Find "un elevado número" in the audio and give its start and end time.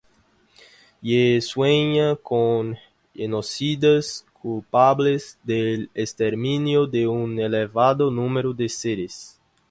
7.05-8.51